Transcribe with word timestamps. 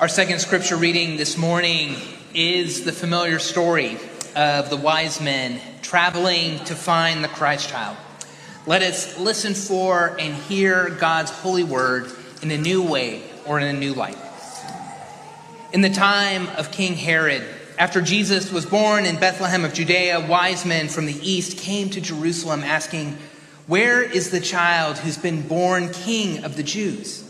Our 0.00 0.08
second 0.08 0.38
scripture 0.38 0.76
reading 0.76 1.18
this 1.18 1.36
morning 1.36 1.94
is 2.32 2.86
the 2.86 2.90
familiar 2.90 3.38
story 3.38 3.98
of 4.34 4.70
the 4.70 4.78
wise 4.78 5.20
men 5.20 5.60
traveling 5.82 6.58
to 6.64 6.74
find 6.74 7.22
the 7.22 7.28
Christ 7.28 7.68
child. 7.68 7.98
Let 8.64 8.80
us 8.80 9.18
listen 9.18 9.52
for 9.52 10.16
and 10.18 10.34
hear 10.34 10.88
God's 10.88 11.30
holy 11.30 11.64
word 11.64 12.10
in 12.40 12.50
a 12.50 12.56
new 12.56 12.82
way 12.82 13.22
or 13.44 13.60
in 13.60 13.66
a 13.66 13.78
new 13.78 13.92
light. 13.92 14.16
In 15.74 15.82
the 15.82 15.90
time 15.90 16.48
of 16.56 16.72
King 16.72 16.94
Herod, 16.94 17.44
after 17.78 18.00
Jesus 18.00 18.50
was 18.50 18.64
born 18.64 19.04
in 19.04 19.20
Bethlehem 19.20 19.66
of 19.66 19.74
Judea, 19.74 20.26
wise 20.26 20.64
men 20.64 20.88
from 20.88 21.04
the 21.04 21.20
east 21.20 21.58
came 21.58 21.90
to 21.90 22.00
Jerusalem 22.00 22.62
asking, 22.62 23.18
Where 23.66 24.00
is 24.00 24.30
the 24.30 24.40
child 24.40 24.96
who's 24.96 25.18
been 25.18 25.46
born 25.46 25.92
king 25.92 26.42
of 26.42 26.56
the 26.56 26.62
Jews? 26.62 27.29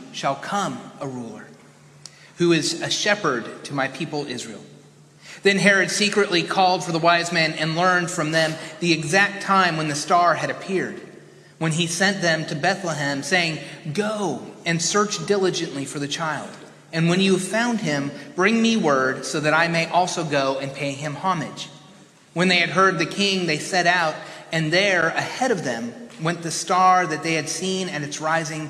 shall 0.13 0.35
come 0.35 0.79
a 0.99 1.07
ruler, 1.07 1.45
who 2.37 2.51
is 2.51 2.81
a 2.81 2.89
shepherd 2.89 3.63
to 3.65 3.73
my 3.73 3.87
people 3.87 4.25
Israel. 4.27 4.63
Then 5.43 5.57
Herod 5.57 5.89
secretly 5.89 6.43
called 6.43 6.83
for 6.83 6.91
the 6.91 6.99
wise 6.99 7.31
men 7.31 7.53
and 7.53 7.75
learned 7.75 8.11
from 8.11 8.31
them 8.31 8.53
the 8.79 8.93
exact 8.93 9.41
time 9.41 9.77
when 9.77 9.87
the 9.87 9.95
star 9.95 10.35
had 10.35 10.49
appeared. 10.49 10.99
When 11.57 11.71
he 11.71 11.87
sent 11.87 12.21
them 12.21 12.45
to 12.47 12.55
Bethlehem, 12.55 13.23
saying, 13.23 13.59
Go 13.93 14.41
and 14.65 14.81
search 14.81 15.25
diligently 15.25 15.85
for 15.85 15.99
the 15.99 16.07
child. 16.07 16.49
And 16.93 17.09
when 17.09 17.21
you 17.21 17.33
have 17.33 17.43
found 17.43 17.79
him, 17.79 18.11
bring 18.35 18.61
me 18.61 18.77
word 18.77 19.25
so 19.25 19.39
that 19.39 19.53
I 19.53 19.67
may 19.67 19.87
also 19.87 20.23
go 20.23 20.59
and 20.59 20.73
pay 20.73 20.91
him 20.91 21.15
homage. 21.15 21.69
When 22.33 22.47
they 22.47 22.57
had 22.57 22.69
heard 22.69 22.99
the 22.99 23.05
king, 23.05 23.45
they 23.45 23.59
set 23.59 23.87
out, 23.87 24.15
and 24.51 24.71
there, 24.71 25.07
ahead 25.09 25.51
of 25.51 25.63
them, 25.63 25.93
went 26.21 26.41
the 26.41 26.51
star 26.51 27.07
that 27.07 27.23
they 27.23 27.33
had 27.33 27.49
seen 27.49 27.89
at 27.89 28.03
its 28.03 28.21
rising 28.21 28.69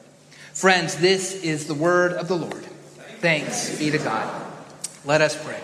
Friends, 0.53 0.95
this 0.97 1.33
is 1.43 1.65
the 1.67 1.73
word 1.73 2.13
of 2.13 2.27
the 2.27 2.35
Lord. 2.35 2.63
Thanks 3.19 3.77
be 3.79 3.89
to 3.89 3.97
God. 3.97 4.51
Let 5.05 5.21
us 5.21 5.41
pray. 5.41 5.59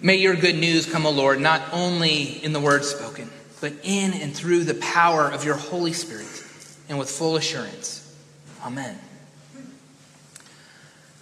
May 0.00 0.16
your 0.16 0.36
good 0.36 0.56
news 0.56 0.84
come, 0.84 1.06
O 1.06 1.10
Lord, 1.10 1.40
not 1.40 1.62
only 1.72 2.44
in 2.44 2.52
the 2.52 2.60
word 2.60 2.84
spoken, 2.84 3.30
but 3.60 3.72
in 3.82 4.12
and 4.12 4.36
through 4.36 4.64
the 4.64 4.74
power 4.74 5.22
of 5.30 5.44
your 5.44 5.54
Holy 5.54 5.94
Spirit 5.94 6.44
and 6.90 6.98
with 6.98 7.10
full 7.10 7.36
assurance. 7.36 8.14
Amen. 8.62 8.98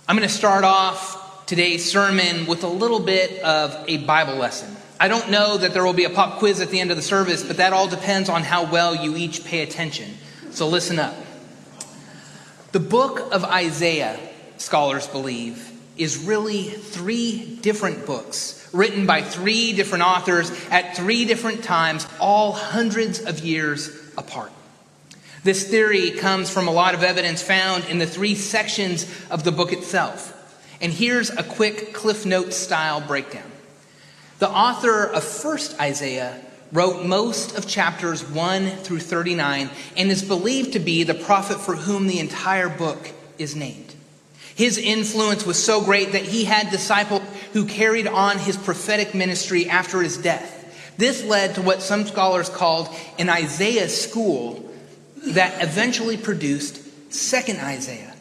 I'm 0.08 0.16
going 0.16 0.28
to 0.28 0.34
start 0.34 0.64
off 0.64 1.46
today's 1.46 1.88
sermon 1.88 2.46
with 2.46 2.64
a 2.64 2.68
little 2.68 2.98
bit 2.98 3.40
of 3.44 3.84
a 3.86 3.98
Bible 3.98 4.34
lesson. 4.34 4.76
I 4.98 5.06
don't 5.06 5.30
know 5.30 5.56
that 5.56 5.72
there 5.72 5.84
will 5.84 5.92
be 5.92 6.04
a 6.04 6.10
pop 6.10 6.40
quiz 6.40 6.60
at 6.60 6.70
the 6.70 6.80
end 6.80 6.90
of 6.90 6.96
the 6.96 7.02
service, 7.02 7.44
but 7.44 7.58
that 7.58 7.72
all 7.72 7.86
depends 7.86 8.28
on 8.28 8.42
how 8.42 8.70
well 8.70 8.96
you 8.96 9.16
each 9.16 9.44
pay 9.44 9.62
attention. 9.62 10.16
So 10.50 10.66
listen 10.66 10.98
up. 10.98 11.14
The 12.72 12.80
book 12.80 13.34
of 13.34 13.44
Isaiah, 13.44 14.18
scholars 14.56 15.06
believe, 15.06 15.70
is 15.98 16.16
really 16.16 16.64
three 16.64 17.58
different 17.60 18.06
books 18.06 18.66
written 18.72 19.04
by 19.04 19.20
three 19.20 19.74
different 19.74 20.04
authors 20.04 20.50
at 20.70 20.96
three 20.96 21.26
different 21.26 21.64
times, 21.64 22.06
all 22.18 22.52
hundreds 22.52 23.20
of 23.20 23.40
years 23.40 23.90
apart. 24.16 24.52
This 25.44 25.68
theory 25.68 26.12
comes 26.12 26.48
from 26.48 26.66
a 26.66 26.72
lot 26.72 26.94
of 26.94 27.02
evidence 27.02 27.42
found 27.42 27.84
in 27.84 27.98
the 27.98 28.06
three 28.06 28.34
sections 28.34 29.06
of 29.30 29.44
the 29.44 29.52
book 29.52 29.74
itself. 29.74 30.38
And 30.80 30.94
here's 30.94 31.28
a 31.28 31.42
quick 31.42 31.92
Cliff 31.92 32.24
Note 32.24 32.54
style 32.54 33.02
breakdown. 33.02 33.52
The 34.38 34.48
author 34.48 35.04
of 35.04 35.22
1st 35.22 35.78
Isaiah 35.78 36.40
wrote 36.72 37.04
most 37.04 37.56
of 37.56 37.68
chapters 37.68 38.26
1 38.28 38.68
through 38.78 39.00
39 39.00 39.70
and 39.96 40.10
is 40.10 40.22
believed 40.22 40.72
to 40.72 40.78
be 40.78 41.04
the 41.04 41.14
prophet 41.14 41.60
for 41.60 41.76
whom 41.76 42.06
the 42.06 42.18
entire 42.18 42.70
book 42.70 43.10
is 43.38 43.54
named. 43.54 43.94
His 44.54 44.78
influence 44.78 45.46
was 45.46 45.62
so 45.62 45.82
great 45.82 46.12
that 46.12 46.22
he 46.22 46.44
had 46.44 46.70
disciples 46.70 47.22
who 47.52 47.66
carried 47.66 48.06
on 48.06 48.38
his 48.38 48.56
prophetic 48.56 49.14
ministry 49.14 49.68
after 49.68 50.00
his 50.02 50.16
death. 50.16 50.94
This 50.96 51.24
led 51.24 51.54
to 51.54 51.62
what 51.62 51.82
some 51.82 52.06
scholars 52.06 52.48
called 52.48 52.88
an 53.18 53.28
Isaiah 53.28 53.88
school 53.88 54.70
that 55.28 55.62
eventually 55.62 56.16
produced 56.16 56.76
2nd 57.10 57.62
Isaiah, 57.62 58.14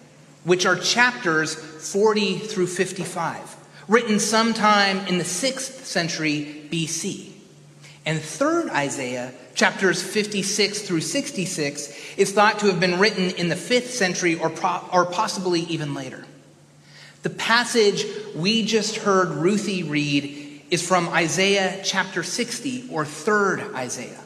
which 0.44 0.66
are 0.66 0.76
chapters 0.76 1.56
40 1.56 2.40
through 2.40 2.68
55, 2.68 3.56
written 3.88 4.20
sometime 4.20 5.00
in 5.08 5.18
the 5.18 5.24
6th 5.24 5.84
century 5.86 6.68
BC. 6.72 7.31
And 8.06 8.20
3rd 8.20 8.70
Isaiah, 8.70 9.32
chapters 9.54 10.02
56 10.02 10.82
through 10.82 11.02
66, 11.02 12.18
is 12.18 12.32
thought 12.32 12.60
to 12.60 12.68
have 12.68 12.80
been 12.80 13.00
written 13.00 13.30
in 13.32 13.50
the 13.50 13.56
5th 13.56 13.88
century 13.88 14.36
or, 14.36 14.50
pro- 14.50 14.84
or 14.92 15.06
possibly 15.06 15.62
even 15.62 15.94
later. 15.94 16.26
The 17.22 17.30
passage 17.30 18.06
we 18.36 18.66
just 18.66 18.98
heard 18.98 19.30
Ruthie 19.30 19.84
read 19.84 20.64
is 20.72 20.86
from 20.86 21.10
Isaiah 21.10 21.82
chapter 21.84 22.24
60, 22.24 22.88
or 22.90 23.04
3rd 23.04 23.76
Isaiah, 23.76 24.22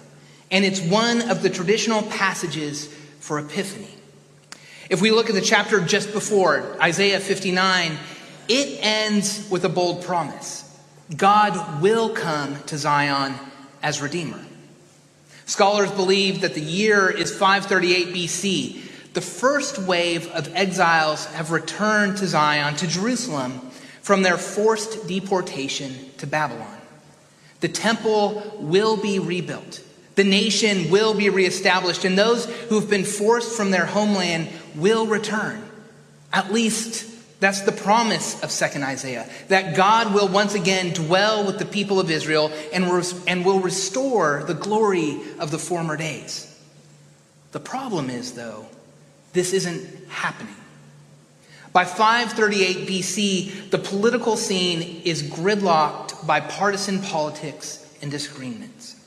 and 0.52 0.64
it's 0.64 0.80
one 0.80 1.30
of 1.30 1.42
the 1.42 1.50
traditional 1.50 2.04
passages 2.04 2.88
for 3.20 3.40
Epiphany. 3.40 3.90
If 4.90 5.02
we 5.02 5.12
look 5.12 5.28
at 5.28 5.36
the 5.36 5.42
chapter 5.42 5.82
just 5.82 6.14
before, 6.14 6.78
Isaiah 6.80 7.20
59, 7.20 7.98
it 8.48 8.80
ends 8.82 9.50
with 9.50 9.66
a 9.66 9.70
bold 9.70 10.04
promise 10.04 10.62
God 11.16 11.82
will 11.82 12.10
come 12.10 12.64
to 12.64 12.78
Zion 12.78 13.36
as 13.86 14.02
Redeemer. 14.02 14.44
Scholars 15.46 15.92
believe 15.92 16.42
that 16.42 16.56
the 16.56 16.62
year 16.62 17.08
is 17.08 17.32
538 17.32 18.16
BC. 18.16 19.14
The 19.14 19.22
first 19.22 19.78
wave 19.78 20.28
of 20.32 20.54
exiles 20.56 21.28
have 21.28 21.52
returned 21.52 22.18
to 22.18 22.26
Zion, 22.26 22.76
to 22.78 22.88
Jerusalem, 22.88 23.62
from 24.02 24.24
their 24.24 24.40
forced 24.40 25.08
deportation 25.08 25.94
to 26.18 26.26
Babylon. 26.26 26.80
The 27.60 27.68
temple 27.68 28.58
will 28.60 28.98
be 28.98 29.20
rebuilt. 29.20 29.84
The 30.16 30.24
nation 30.24 30.90
will 30.90 31.14
be 31.14 31.30
reestablished, 31.30 32.06
and 32.06 32.18
those 32.18 32.46
who 32.70 32.80
have 32.80 32.90
been 32.90 33.06
forced 33.06 33.56
from 33.56 33.70
their 33.70 33.86
homeland 33.86 34.50
will 34.74 35.06
return. 35.06 35.64
At 36.34 36.52
least 36.52 37.08
that's 37.46 37.62
the 37.62 37.72
promise 37.72 38.42
of 38.42 38.50
2nd 38.50 38.84
Isaiah 38.84 39.30
that 39.50 39.76
God 39.76 40.16
will 40.16 40.28
once 40.28 40.56
again 40.56 40.94
dwell 40.94 41.46
with 41.46 41.60
the 41.60 41.66
people 41.66 42.00
of 42.00 42.10
Israel 42.10 42.52
and, 42.74 42.92
res- 42.92 43.24
and 43.26 43.46
will 43.46 43.60
restore 43.60 44.44
the 44.48 44.56
glory 44.56 45.20
of 45.38 45.52
the 45.52 45.60
former 45.60 45.96
days. 45.96 46.52
The 47.52 47.60
problem 47.60 48.10
is, 48.10 48.34
though, 48.34 48.66
this 49.34 49.54
isn't 49.54 50.10
happening. 50.10 50.56
By 51.72 51.86
538 51.86 52.88
BC, 52.88 53.70
the 53.70 53.78
political 53.78 54.38
scene 54.38 55.04
is 55.06 55.22
gridlocked 55.22 56.26
by 56.26 56.40
partisan 56.40 57.00
politics 57.00 57.96
and 58.02 58.10
disagreements. 58.10 59.00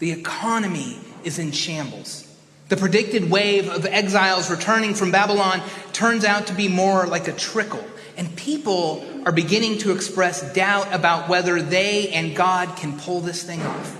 The 0.00 0.10
economy 0.10 0.98
is 1.22 1.38
in 1.38 1.52
shambles. 1.52 2.25
The 2.68 2.76
predicted 2.76 3.30
wave 3.30 3.68
of 3.68 3.86
exiles 3.86 4.50
returning 4.50 4.94
from 4.94 5.12
Babylon 5.12 5.62
turns 5.92 6.24
out 6.24 6.48
to 6.48 6.54
be 6.54 6.66
more 6.68 7.06
like 7.06 7.28
a 7.28 7.32
trickle, 7.32 7.84
and 8.16 8.34
people 8.36 9.06
are 9.24 9.32
beginning 9.32 9.78
to 9.78 9.92
express 9.92 10.52
doubt 10.52 10.92
about 10.92 11.28
whether 11.28 11.62
they 11.62 12.08
and 12.08 12.34
God 12.34 12.76
can 12.76 12.98
pull 12.98 13.20
this 13.20 13.44
thing 13.44 13.62
off. 13.62 13.96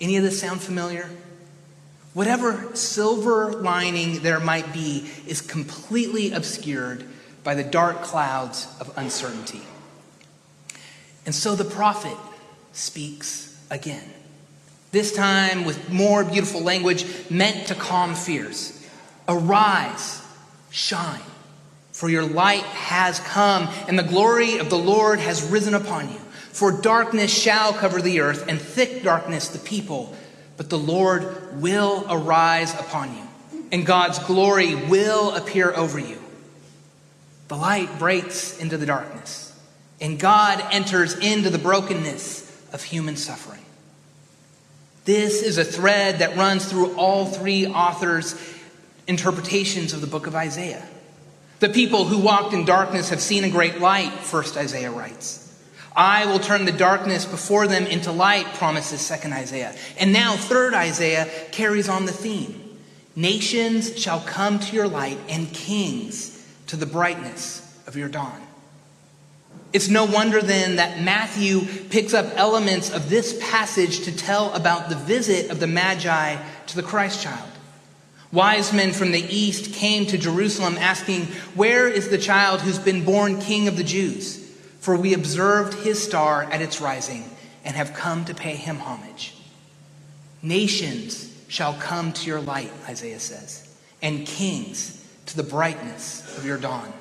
Any 0.00 0.16
of 0.16 0.24
this 0.24 0.40
sound 0.40 0.60
familiar? 0.60 1.08
Whatever 2.14 2.74
silver 2.74 3.52
lining 3.52 4.20
there 4.20 4.40
might 4.40 4.72
be 4.72 5.08
is 5.26 5.40
completely 5.40 6.32
obscured 6.32 7.04
by 7.44 7.54
the 7.54 7.62
dark 7.62 8.02
clouds 8.02 8.66
of 8.80 8.92
uncertainty. 8.96 9.62
And 11.24 11.34
so 11.34 11.54
the 11.54 11.64
prophet 11.64 12.16
speaks 12.72 13.56
again. 13.70 14.14
This 14.90 15.12
time 15.14 15.64
with 15.64 15.90
more 15.90 16.24
beautiful 16.24 16.62
language 16.62 17.04
meant 17.30 17.68
to 17.68 17.74
calm 17.74 18.14
fears. 18.14 18.74
Arise, 19.28 20.22
shine, 20.70 21.20
for 21.92 22.08
your 22.08 22.24
light 22.24 22.62
has 22.62 23.20
come, 23.20 23.68
and 23.86 23.98
the 23.98 24.02
glory 24.02 24.56
of 24.58 24.70
the 24.70 24.78
Lord 24.78 25.18
has 25.18 25.42
risen 25.42 25.74
upon 25.74 26.10
you. 26.10 26.18
For 26.52 26.72
darkness 26.72 27.30
shall 27.30 27.74
cover 27.74 28.00
the 28.00 28.20
earth, 28.20 28.48
and 28.48 28.58
thick 28.58 29.02
darkness 29.02 29.48
the 29.48 29.58
people, 29.58 30.16
but 30.56 30.70
the 30.70 30.78
Lord 30.78 31.60
will 31.60 32.06
arise 32.08 32.72
upon 32.74 33.14
you, 33.14 33.28
and 33.70 33.84
God's 33.84 34.18
glory 34.20 34.74
will 34.74 35.34
appear 35.36 35.72
over 35.74 35.98
you. 35.98 36.18
The 37.48 37.56
light 37.56 37.98
breaks 37.98 38.58
into 38.58 38.78
the 38.78 38.86
darkness, 38.86 39.54
and 40.00 40.18
God 40.18 40.64
enters 40.72 41.18
into 41.18 41.50
the 41.50 41.58
brokenness 41.58 42.68
of 42.72 42.82
human 42.82 43.16
suffering. 43.16 43.60
This 45.08 45.42
is 45.42 45.56
a 45.56 45.64
thread 45.64 46.18
that 46.18 46.36
runs 46.36 46.66
through 46.66 46.94
all 46.96 47.24
three 47.24 47.66
authors' 47.66 48.34
interpretations 49.06 49.94
of 49.94 50.02
the 50.02 50.06
book 50.06 50.26
of 50.26 50.34
Isaiah. 50.34 50.86
The 51.60 51.70
people 51.70 52.04
who 52.04 52.18
walked 52.18 52.52
in 52.52 52.66
darkness 52.66 53.08
have 53.08 53.22
seen 53.22 53.42
a 53.42 53.48
great 53.48 53.80
light, 53.80 54.12
first 54.12 54.58
Isaiah 54.58 54.90
writes. 54.90 55.50
I 55.96 56.26
will 56.26 56.38
turn 56.38 56.66
the 56.66 56.72
darkness 56.72 57.24
before 57.24 57.66
them 57.66 57.86
into 57.86 58.12
light, 58.12 58.44
promises 58.56 59.00
second 59.00 59.32
Isaiah. 59.32 59.74
And 59.98 60.12
now 60.12 60.36
third 60.36 60.74
Isaiah 60.74 61.26
carries 61.52 61.88
on 61.88 62.04
the 62.04 62.12
theme. 62.12 62.76
Nations 63.16 63.98
shall 63.98 64.20
come 64.20 64.58
to 64.58 64.76
your 64.76 64.88
light 64.88 65.18
and 65.30 65.50
kings 65.54 66.46
to 66.66 66.76
the 66.76 66.84
brightness 66.84 67.82
of 67.86 67.96
your 67.96 68.10
dawn. 68.10 68.42
It's 69.72 69.88
no 69.88 70.06
wonder 70.06 70.40
then 70.40 70.76
that 70.76 71.02
Matthew 71.02 71.60
picks 71.90 72.14
up 72.14 72.32
elements 72.36 72.90
of 72.90 73.10
this 73.10 73.38
passage 73.50 74.00
to 74.04 74.16
tell 74.16 74.52
about 74.54 74.88
the 74.88 74.96
visit 74.96 75.50
of 75.50 75.60
the 75.60 75.66
Magi 75.66 76.36
to 76.68 76.76
the 76.76 76.82
Christ 76.82 77.22
child. 77.22 77.50
Wise 78.32 78.72
men 78.72 78.92
from 78.92 79.12
the 79.12 79.24
east 79.34 79.74
came 79.74 80.06
to 80.06 80.18
Jerusalem 80.18 80.76
asking, 80.78 81.26
Where 81.54 81.88
is 81.88 82.08
the 82.08 82.18
child 82.18 82.60
who's 82.60 82.78
been 82.78 83.04
born 83.04 83.40
king 83.40 83.68
of 83.68 83.76
the 83.76 83.84
Jews? 83.84 84.36
For 84.80 84.96
we 84.96 85.14
observed 85.14 85.74
his 85.74 86.02
star 86.02 86.44
at 86.44 86.62
its 86.62 86.80
rising 86.80 87.24
and 87.64 87.74
have 87.76 87.94
come 87.94 88.24
to 88.26 88.34
pay 88.34 88.54
him 88.54 88.78
homage. 88.78 89.34
Nations 90.42 91.34
shall 91.48 91.74
come 91.74 92.12
to 92.12 92.26
your 92.26 92.40
light, 92.40 92.70
Isaiah 92.86 93.18
says, 93.18 93.74
and 94.00 94.26
kings 94.26 95.04
to 95.26 95.36
the 95.36 95.42
brightness 95.42 96.36
of 96.36 96.46
your 96.46 96.58
dawn. 96.58 96.92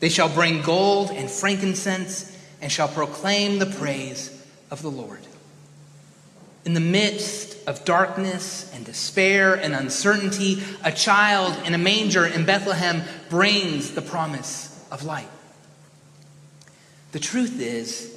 They 0.00 0.08
shall 0.08 0.28
bring 0.28 0.62
gold 0.62 1.10
and 1.10 1.30
frankincense 1.30 2.36
and 2.60 2.70
shall 2.70 2.88
proclaim 2.88 3.58
the 3.58 3.66
praise 3.66 4.30
of 4.70 4.82
the 4.82 4.90
Lord. 4.90 5.20
In 6.64 6.74
the 6.74 6.80
midst 6.80 7.66
of 7.66 7.84
darkness 7.84 8.70
and 8.74 8.84
despair 8.84 9.54
and 9.54 9.74
uncertainty, 9.74 10.62
a 10.84 10.92
child 10.92 11.56
in 11.66 11.74
a 11.74 11.78
manger 11.78 12.26
in 12.26 12.44
Bethlehem 12.44 13.02
brings 13.28 13.92
the 13.92 14.02
promise 14.02 14.86
of 14.90 15.04
light. 15.04 15.28
The 17.12 17.18
truth 17.18 17.60
is 17.60 18.14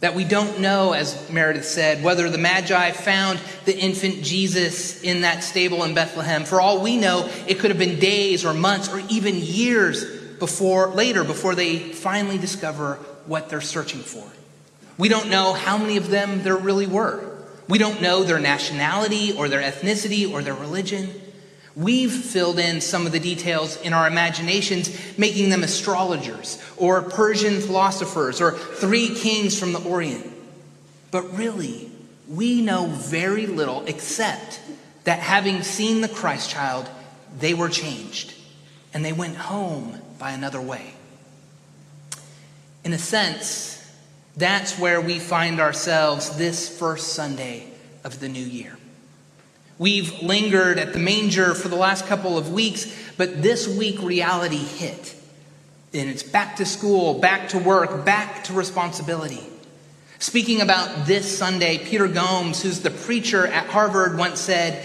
that 0.00 0.14
we 0.14 0.22
don't 0.22 0.60
know, 0.60 0.92
as 0.92 1.28
Meredith 1.28 1.64
said, 1.64 2.04
whether 2.04 2.30
the 2.30 2.38
Magi 2.38 2.92
found 2.92 3.40
the 3.64 3.76
infant 3.76 4.22
Jesus 4.22 5.02
in 5.02 5.22
that 5.22 5.42
stable 5.42 5.82
in 5.82 5.92
Bethlehem. 5.92 6.44
For 6.44 6.60
all 6.60 6.80
we 6.80 6.96
know, 6.96 7.28
it 7.48 7.58
could 7.58 7.70
have 7.70 7.78
been 7.78 7.98
days 7.98 8.44
or 8.44 8.54
months 8.54 8.88
or 8.88 9.00
even 9.08 9.34
years 9.36 10.17
before 10.38 10.88
later 10.88 11.24
before 11.24 11.54
they 11.54 11.78
finally 11.78 12.38
discover 12.38 12.94
what 13.26 13.48
they're 13.48 13.60
searching 13.60 14.00
for. 14.00 14.26
We 14.96 15.08
don't 15.08 15.28
know 15.28 15.52
how 15.52 15.78
many 15.78 15.96
of 15.96 16.10
them 16.10 16.42
there 16.42 16.56
really 16.56 16.86
were. 16.86 17.36
We 17.68 17.78
don't 17.78 18.00
know 18.00 18.24
their 18.24 18.38
nationality 18.38 19.32
or 19.36 19.48
their 19.48 19.60
ethnicity 19.60 20.30
or 20.30 20.42
their 20.42 20.54
religion. 20.54 21.10
We've 21.76 22.12
filled 22.12 22.58
in 22.58 22.80
some 22.80 23.06
of 23.06 23.12
the 23.12 23.20
details 23.20 23.80
in 23.82 23.92
our 23.92 24.08
imaginations, 24.08 24.90
making 25.16 25.50
them 25.50 25.62
astrologers 25.62 26.60
or 26.76 27.02
Persian 27.02 27.60
philosophers 27.60 28.40
or 28.40 28.52
three 28.52 29.14
kings 29.14 29.56
from 29.56 29.72
the 29.72 29.80
Orient. 29.84 30.26
But 31.10 31.36
really, 31.36 31.92
we 32.28 32.60
know 32.62 32.86
very 32.86 33.46
little 33.46 33.84
except 33.86 34.60
that 35.04 35.20
having 35.20 35.62
seen 35.62 36.00
the 36.00 36.08
Christ 36.08 36.50
child, 36.50 36.88
they 37.38 37.54
were 37.54 37.68
changed 37.68 38.34
and 38.98 39.04
they 39.04 39.12
went 39.12 39.36
home 39.36 39.96
by 40.18 40.32
another 40.32 40.60
way. 40.60 40.92
In 42.82 42.92
a 42.92 42.98
sense, 42.98 43.80
that's 44.36 44.76
where 44.76 45.00
we 45.00 45.20
find 45.20 45.60
ourselves 45.60 46.36
this 46.36 46.68
first 46.68 47.12
Sunday 47.12 47.68
of 48.02 48.18
the 48.18 48.28
new 48.28 48.44
year. 48.44 48.76
We've 49.78 50.20
lingered 50.20 50.80
at 50.80 50.94
the 50.94 50.98
manger 50.98 51.54
for 51.54 51.68
the 51.68 51.76
last 51.76 52.08
couple 52.08 52.36
of 52.36 52.52
weeks, 52.52 52.92
but 53.16 53.40
this 53.40 53.68
week 53.68 54.02
reality 54.02 54.56
hit. 54.56 55.14
And 55.94 56.10
it's 56.10 56.24
back 56.24 56.56
to 56.56 56.66
school, 56.66 57.20
back 57.20 57.50
to 57.50 57.58
work, 57.58 58.04
back 58.04 58.42
to 58.44 58.52
responsibility. 58.52 59.46
Speaking 60.18 60.60
about 60.60 61.06
this 61.06 61.38
Sunday, 61.38 61.78
Peter 61.78 62.08
Gomes, 62.08 62.60
who's 62.64 62.80
the 62.80 62.90
preacher 62.90 63.46
at 63.46 63.68
Harvard, 63.68 64.18
once 64.18 64.40
said, 64.40 64.84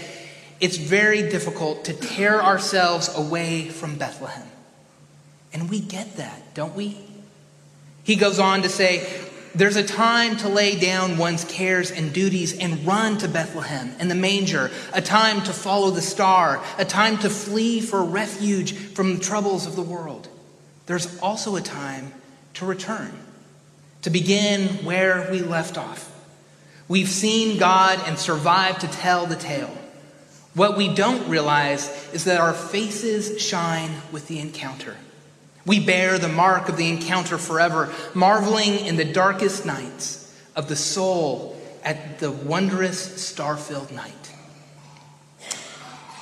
It's 0.60 0.76
very 0.76 1.28
difficult 1.28 1.84
to 1.86 1.92
tear 1.92 2.42
ourselves 2.42 3.14
away 3.14 3.68
from 3.68 3.96
Bethlehem. 3.96 4.46
And 5.52 5.68
we 5.70 5.80
get 5.80 6.16
that, 6.16 6.54
don't 6.54 6.74
we? 6.74 6.98
He 8.02 8.16
goes 8.16 8.38
on 8.38 8.62
to 8.62 8.68
say, 8.68 9.06
there's 9.54 9.76
a 9.76 9.84
time 9.84 10.36
to 10.38 10.48
lay 10.48 10.76
down 10.76 11.16
one's 11.16 11.44
cares 11.44 11.92
and 11.92 12.12
duties 12.12 12.58
and 12.58 12.84
run 12.84 13.18
to 13.18 13.28
Bethlehem 13.28 13.94
and 14.00 14.10
the 14.10 14.14
manger, 14.16 14.70
a 14.92 15.00
time 15.00 15.42
to 15.42 15.52
follow 15.52 15.90
the 15.90 16.02
star, 16.02 16.62
a 16.76 16.84
time 16.84 17.18
to 17.18 17.30
flee 17.30 17.80
for 17.80 18.02
refuge 18.02 18.74
from 18.74 19.14
the 19.14 19.20
troubles 19.20 19.66
of 19.66 19.76
the 19.76 19.82
world. 19.82 20.28
There's 20.86 21.18
also 21.20 21.54
a 21.54 21.60
time 21.60 22.12
to 22.54 22.66
return, 22.66 23.12
to 24.02 24.10
begin 24.10 24.84
where 24.84 25.28
we 25.30 25.40
left 25.40 25.78
off. 25.78 26.10
We've 26.88 27.08
seen 27.08 27.56
God 27.56 28.00
and 28.06 28.18
survived 28.18 28.80
to 28.80 28.88
tell 28.88 29.26
the 29.26 29.36
tale. 29.36 29.76
What 30.54 30.76
we 30.76 30.94
don't 30.94 31.28
realize 31.28 31.88
is 32.12 32.24
that 32.24 32.40
our 32.40 32.54
faces 32.54 33.42
shine 33.42 33.90
with 34.12 34.28
the 34.28 34.38
encounter. 34.38 34.96
We 35.66 35.84
bear 35.84 36.18
the 36.18 36.28
mark 36.28 36.68
of 36.68 36.76
the 36.76 36.88
encounter 36.88 37.38
forever, 37.38 37.92
marveling 38.14 38.86
in 38.86 38.96
the 38.96 39.04
darkest 39.04 39.66
nights 39.66 40.32
of 40.54 40.68
the 40.68 40.76
soul 40.76 41.60
at 41.82 42.20
the 42.20 42.30
wondrous 42.30 43.20
star 43.20 43.56
filled 43.56 43.90
night. 43.90 44.12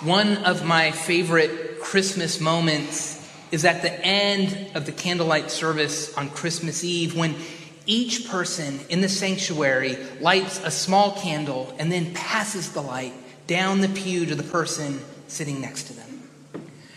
One 0.02 0.38
of 0.38 0.64
my 0.64 0.92
favorite 0.92 1.80
Christmas 1.80 2.40
moments 2.40 3.30
is 3.50 3.66
at 3.66 3.82
the 3.82 3.92
end 4.04 4.74
of 4.74 4.86
the 4.86 4.92
candlelight 4.92 5.50
service 5.50 6.16
on 6.16 6.30
Christmas 6.30 6.82
Eve 6.82 7.16
when 7.16 7.36
each 7.84 8.28
person 8.28 8.80
in 8.88 9.02
the 9.02 9.08
sanctuary 9.08 9.98
lights 10.20 10.60
a 10.64 10.70
small 10.70 11.12
candle 11.20 11.74
and 11.78 11.92
then 11.92 12.14
passes 12.14 12.72
the 12.72 12.80
light 12.80 13.12
down 13.52 13.82
the 13.82 13.88
pew 13.90 14.24
to 14.24 14.34
the 14.34 14.42
person 14.42 14.98
sitting 15.28 15.60
next 15.60 15.82
to 15.82 15.92
them. 15.92 16.22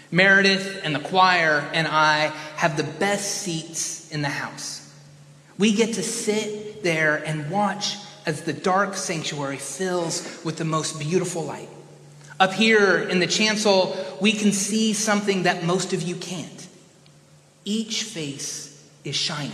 Meredith 0.09 0.79
and 0.85 0.95
the 0.95 1.01
choir 1.01 1.69
and 1.73 1.85
I 1.85 2.27
have 2.55 2.77
the 2.77 2.83
best 2.83 3.41
seats 3.41 4.09
in 4.09 4.21
the 4.21 4.29
house. 4.29 4.89
We 5.57 5.73
get 5.73 5.95
to 5.95 6.03
sit 6.03 6.81
there 6.81 7.17
and 7.25 7.51
watch 7.51 7.97
as 8.25 8.43
the 8.43 8.53
dark 8.53 8.95
sanctuary 8.95 9.57
fills 9.57 10.41
with 10.45 10.55
the 10.55 10.63
most 10.63 10.97
beautiful 10.97 11.43
light. 11.43 11.67
Up 12.39 12.53
here 12.53 12.99
in 12.99 13.19
the 13.19 13.27
chancel, 13.27 13.93
we 14.21 14.31
can 14.31 14.53
see 14.53 14.93
something 14.93 15.43
that 15.43 15.65
most 15.65 15.91
of 15.91 16.03
you 16.03 16.15
can't. 16.15 16.67
Each 17.65 18.03
face 18.03 18.89
is 19.03 19.17
shining. 19.17 19.51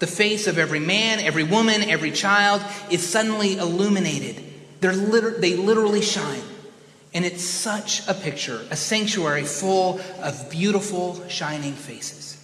The 0.00 0.08
face 0.08 0.48
of 0.48 0.58
every 0.58 0.80
man, 0.80 1.20
every 1.20 1.44
woman, 1.44 1.82
every 1.88 2.10
child 2.10 2.60
is 2.90 3.08
suddenly 3.08 3.56
illuminated. 3.56 4.49
They're 4.80 4.92
liter- 4.92 5.38
they 5.38 5.56
literally 5.56 6.02
shine. 6.02 6.42
And 7.12 7.24
it's 7.24 7.44
such 7.44 8.06
a 8.06 8.14
picture, 8.14 8.64
a 8.70 8.76
sanctuary 8.76 9.44
full 9.44 10.00
of 10.22 10.48
beautiful, 10.50 11.26
shining 11.28 11.74
faces. 11.74 12.36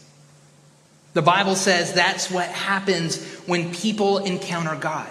The 1.15 1.23
Bible 1.23 1.55
says 1.55 1.93
that's 1.93 2.31
what 2.31 2.49
happens 2.49 3.25
when 3.47 3.73
people 3.73 4.19
encounter 4.19 4.75
God. 4.75 5.09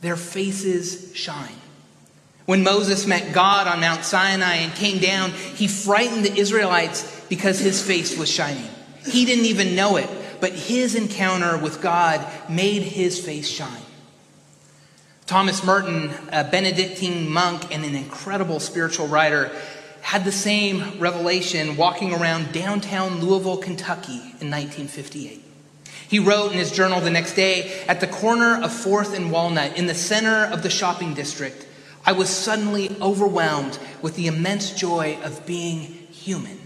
Their 0.00 0.16
faces 0.16 1.14
shine. 1.14 1.54
When 2.46 2.64
Moses 2.64 3.06
met 3.06 3.32
God 3.32 3.68
on 3.68 3.80
Mount 3.80 4.04
Sinai 4.04 4.56
and 4.56 4.74
came 4.74 4.98
down, 4.98 5.30
he 5.30 5.68
frightened 5.68 6.24
the 6.24 6.36
Israelites 6.36 7.24
because 7.28 7.60
his 7.60 7.80
face 7.80 8.18
was 8.18 8.28
shining. 8.28 8.68
He 9.06 9.24
didn't 9.24 9.44
even 9.44 9.76
know 9.76 9.96
it, 9.96 10.10
but 10.40 10.52
his 10.52 10.96
encounter 10.96 11.56
with 11.56 11.80
God 11.80 12.26
made 12.48 12.82
his 12.82 13.24
face 13.24 13.48
shine. 13.48 13.82
Thomas 15.26 15.64
Merton, 15.64 16.10
a 16.32 16.44
Benedictine 16.44 17.28
monk 17.30 17.72
and 17.74 17.84
an 17.84 17.94
incredible 17.94 18.60
spiritual 18.60 19.06
writer, 19.06 19.50
had 20.02 20.24
the 20.24 20.32
same 20.32 20.98
revelation 20.98 21.76
walking 21.76 22.12
around 22.12 22.52
downtown 22.52 23.20
Louisville, 23.20 23.56
Kentucky 23.56 24.18
in 24.40 24.50
1958. 24.50 25.42
He 26.08 26.18
wrote 26.18 26.52
in 26.52 26.58
his 26.58 26.72
journal 26.72 27.00
the 27.00 27.08
next 27.08 27.34
day 27.34 27.84
At 27.88 28.00
the 28.00 28.06
corner 28.06 28.62
of 28.62 28.70
4th 28.70 29.14
and 29.14 29.30
Walnut, 29.30 29.78
in 29.78 29.86
the 29.86 29.94
center 29.94 30.44
of 30.52 30.62
the 30.62 30.70
shopping 30.70 31.14
district, 31.14 31.66
I 32.04 32.12
was 32.12 32.28
suddenly 32.28 32.94
overwhelmed 33.00 33.78
with 34.02 34.16
the 34.16 34.26
immense 34.26 34.72
joy 34.72 35.18
of 35.22 35.46
being 35.46 35.80
human. 36.10 36.58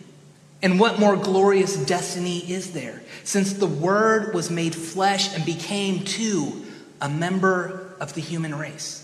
And 0.63 0.81
what 0.81 0.99
more 0.99 1.17
glorious 1.17 1.77
destiny 1.77 2.39
is 2.39 2.73
there, 2.73 3.03
since 3.23 3.53
the 3.53 3.67
Word 3.67 4.35
was 4.35 4.51
made 4.51 4.75
flesh 4.75 5.33
and 5.35 5.45
became, 5.45 6.05
too, 6.05 6.65
a 7.03 7.09
member 7.09 7.86
of 8.01 8.15
the 8.15 8.21
human 8.21 8.55
race? 8.55 9.03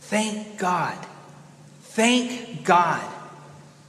Thank 0.00 0.58
God. 0.58 0.98
Thank 1.82 2.64
God. 2.64 3.02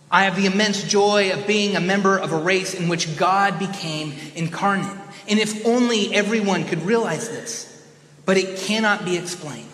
I 0.10 0.26
have 0.26 0.36
the 0.36 0.46
immense 0.46 0.84
joy 0.84 1.32
of 1.32 1.48
being 1.48 1.76
a 1.76 1.82
member 1.82 2.18
of 2.18 2.34
a 2.34 2.38
race 2.38 2.74
in 2.74 2.90
which 2.90 3.18
God 3.18 3.58
became 3.58 4.14
incarnate. 4.36 4.98
And 5.28 5.40
if 5.40 5.66
only 5.66 6.14
everyone 6.14 6.66
could 6.66 6.82
realize 6.82 7.30
this, 7.30 7.68
but 8.26 8.38
it 8.38 8.60
cannot 8.60 9.06
be 9.06 9.18
explained. 9.18 9.68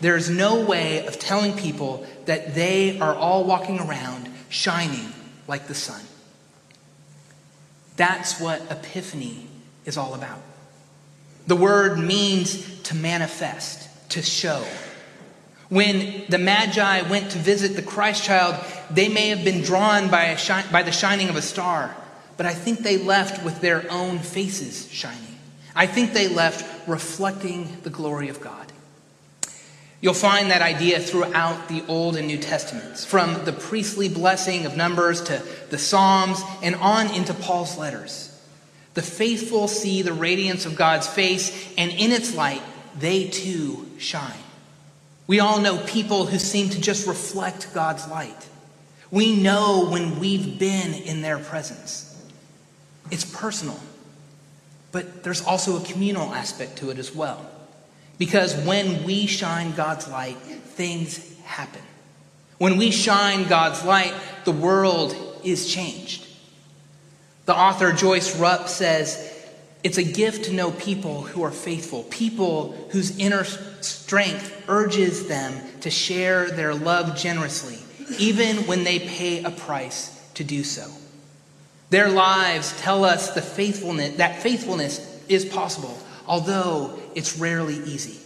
There 0.00 0.16
is 0.16 0.28
no 0.28 0.64
way 0.64 1.06
of 1.06 1.18
telling 1.18 1.56
people 1.56 2.06
that 2.26 2.54
they 2.54 2.98
are 3.00 3.14
all 3.14 3.44
walking 3.44 3.80
around 3.80 4.28
shining 4.50 5.12
like 5.48 5.68
the 5.68 5.74
sun. 5.74 6.02
That's 7.96 8.38
what 8.38 8.60
Epiphany 8.70 9.48
is 9.86 9.96
all 9.96 10.14
about. 10.14 10.40
The 11.46 11.56
word 11.56 11.98
means 11.98 12.82
to 12.82 12.94
manifest, 12.94 13.88
to 14.10 14.22
show. 14.22 14.64
When 15.68 16.24
the 16.28 16.38
Magi 16.38 17.02
went 17.08 17.32
to 17.32 17.38
visit 17.38 17.74
the 17.74 17.82
Christ 17.82 18.24
child, 18.24 18.56
they 18.90 19.08
may 19.08 19.28
have 19.28 19.44
been 19.44 19.62
drawn 19.62 20.08
by, 20.08 20.34
shi- 20.36 20.68
by 20.70 20.82
the 20.82 20.92
shining 20.92 21.28
of 21.28 21.36
a 21.36 21.42
star, 21.42 21.96
but 22.36 22.46
I 22.46 22.54
think 22.54 22.80
they 22.80 22.98
left 22.98 23.44
with 23.44 23.60
their 23.60 23.90
own 23.90 24.18
faces 24.18 24.90
shining. 24.90 25.38
I 25.74 25.86
think 25.86 26.12
they 26.12 26.28
left 26.28 26.88
reflecting 26.88 27.78
the 27.82 27.90
glory 27.90 28.28
of 28.28 28.40
God. 28.40 28.72
You'll 30.00 30.14
find 30.14 30.50
that 30.50 30.62
idea 30.62 31.00
throughout 31.00 31.68
the 31.68 31.82
Old 31.88 32.16
and 32.16 32.28
New 32.28 32.38
Testaments, 32.38 33.04
from 33.04 33.44
the 33.44 33.52
priestly 33.52 34.08
blessing 34.08 34.66
of 34.66 34.76
Numbers 34.76 35.22
to 35.22 35.42
the 35.70 35.78
Psalms 35.78 36.42
and 36.62 36.76
on 36.76 37.12
into 37.14 37.34
Paul's 37.34 37.76
letters. 37.78 38.35
The 38.96 39.02
faithful 39.02 39.68
see 39.68 40.00
the 40.00 40.14
radiance 40.14 40.64
of 40.64 40.74
God's 40.74 41.06
face, 41.06 41.52
and 41.76 41.92
in 41.92 42.12
its 42.12 42.34
light, 42.34 42.62
they 42.98 43.28
too 43.28 43.86
shine. 43.98 44.32
We 45.26 45.38
all 45.38 45.60
know 45.60 45.76
people 45.76 46.24
who 46.24 46.38
seem 46.38 46.70
to 46.70 46.80
just 46.80 47.06
reflect 47.06 47.74
God's 47.74 48.08
light. 48.08 48.48
We 49.10 49.36
know 49.36 49.90
when 49.90 50.18
we've 50.18 50.58
been 50.58 50.94
in 50.94 51.20
their 51.20 51.38
presence. 51.38 52.26
It's 53.10 53.26
personal, 53.26 53.78
but 54.92 55.22
there's 55.22 55.44
also 55.44 55.76
a 55.76 55.84
communal 55.84 56.32
aspect 56.32 56.78
to 56.78 56.88
it 56.88 56.98
as 56.98 57.14
well. 57.14 57.44
Because 58.16 58.56
when 58.64 59.04
we 59.04 59.26
shine 59.26 59.72
God's 59.72 60.08
light, 60.08 60.38
things 60.38 61.38
happen. 61.42 61.82
When 62.56 62.78
we 62.78 62.92
shine 62.92 63.46
God's 63.46 63.84
light, 63.84 64.14
the 64.46 64.52
world 64.52 65.14
is 65.44 65.68
changed. 65.68 66.25
The 67.46 67.56
author 67.56 67.92
Joyce 67.92 68.38
Rupp 68.38 68.68
says, 68.68 69.34
It's 69.82 69.98
a 69.98 70.04
gift 70.04 70.44
to 70.44 70.52
know 70.52 70.70
people 70.70 71.22
who 71.22 71.42
are 71.42 71.50
faithful, 71.50 72.02
people 72.04 72.72
whose 72.90 73.18
inner 73.18 73.44
strength 73.44 74.64
urges 74.68 75.26
them 75.26 75.60
to 75.80 75.90
share 75.90 76.50
their 76.50 76.74
love 76.74 77.16
generously, 77.16 77.78
even 78.18 78.66
when 78.66 78.84
they 78.84 78.98
pay 78.98 79.42
a 79.42 79.50
price 79.50 80.12
to 80.34 80.44
do 80.44 80.62
so. 80.62 80.86
Their 81.90 82.10
lives 82.10 82.78
tell 82.80 83.04
us 83.04 83.30
the 83.30 83.42
faithfulness, 83.42 84.16
that 84.16 84.42
faithfulness 84.42 85.00
is 85.28 85.44
possible 85.44 85.98
although 86.26 86.98
it's 87.14 87.38
rarely 87.38 87.76
easy. 87.76 88.18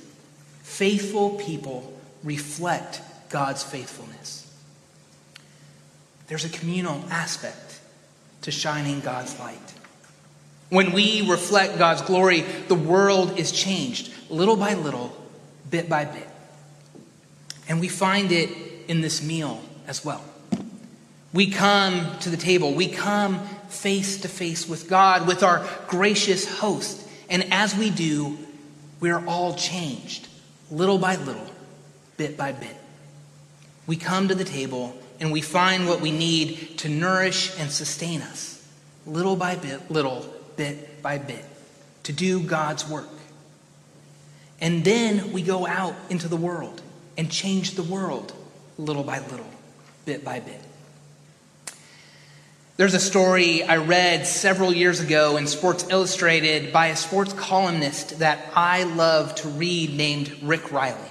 Faithful 0.63 1.31
people 1.37 1.93
reflect 2.25 3.01
God's 3.29 3.63
faithfulness. 3.63 4.47
There's 6.27 6.45
a 6.45 6.49
communal 6.49 7.05
aspect 7.11 7.70
to 8.43 8.51
shining 8.51 9.01
God's 9.01 9.39
light. 9.39 9.59
When 10.69 10.93
we 10.93 11.29
reflect 11.29 11.79
God's 11.79 12.03
glory, 12.03 12.43
the 12.69 12.75
world 12.75 13.39
is 13.39 13.51
changed 13.53 14.13
little 14.31 14.57
by 14.57 14.75
little, 14.75 15.13
bit 15.69 15.89
by 15.89 16.05
bit. 16.05 16.29
And 17.69 17.81
we 17.81 17.89
find 17.89 18.33
it 18.33 18.51
in 18.89 19.01
this 19.01 19.23
meal 19.23 19.61
as 19.87 20.05
well. 20.05 20.25
We 21.33 21.51
come 21.51 22.19
to 22.21 22.31
the 22.31 22.37
table, 22.37 22.75
we 22.75 22.89
come 22.89 23.45
face 23.69 24.21
to 24.23 24.29
face 24.29 24.69
with 24.69 24.89
God, 24.89 25.29
with 25.29 25.43
our 25.43 25.65
gracious 25.87 26.59
host. 26.59 27.09
And 27.29 27.53
as 27.53 27.77
we 27.77 27.91
do, 27.91 28.37
we're 28.99 29.25
all 29.27 29.55
changed, 29.55 30.29
little 30.71 30.99
by 30.99 31.17
little, 31.17 31.47
bit 32.17 32.37
by 32.37 32.53
bit. 32.53 32.77
We 33.87 33.97
come 33.97 34.29
to 34.29 34.35
the 34.35 34.45
table 34.45 34.97
and 35.21 35.31
we 35.31 35.43
find 35.43 35.87
what 35.87 36.01
we 36.01 36.11
need 36.11 36.79
to 36.79 36.89
nourish 36.89 37.57
and 37.59 37.71
sustain 37.71 38.23
us, 38.23 38.67
little 39.07 39.37
by 39.37 39.55
bit, 39.55 39.91
little, 39.91 40.27
bit 40.57 41.03
by 41.03 41.19
bit, 41.19 41.45
to 42.05 42.13
do 42.13 42.41
God's 42.41 42.89
work. 42.89 43.09
And 44.61 44.83
then 44.83 45.33
we 45.33 45.43
go 45.43 45.67
out 45.67 45.95
into 46.09 46.27
the 46.27 46.37
world 46.37 46.83
and 47.17 47.31
change 47.31 47.73
the 47.73 47.83
world, 47.83 48.33
little 48.79 49.05
by 49.05 49.21
little, 49.21 49.51
bit 50.07 50.25
by 50.25 50.41
bit. 50.41 50.61
There's 52.79 52.95
a 52.95 53.01
story 53.01 53.63
I 53.63 53.77
read 53.77 54.27
several 54.27 54.73
years 54.73 55.01
ago 55.01 55.37
in 55.37 55.47
Sports 55.47 55.87
Illustrated 55.91 56.73
by 56.73 56.87
a 56.87 56.97
sports 56.97 57.35
columnist 57.35 58.21
that 58.21 58.39
I 58.57 58.85
love 58.85 59.35
to 59.37 59.49
read 59.49 59.95
named 59.95 60.35
Rick 60.41 60.73
Reilly. 60.73 61.10